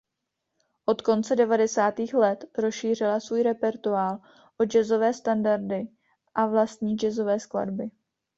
Od 0.85 1.01
konce 1.01 1.35
devadesátých 1.35 2.13
let 2.13 2.45
rozšířila 2.57 3.19
svůj 3.19 3.43
repertoár 3.43 4.19
o 4.61 4.65
jazzové 4.65 5.13
standardy 5.13 5.87
a 6.35 6.47
vlastní 6.47 6.95
jazzové 6.95 7.39
skladby. 7.39 7.91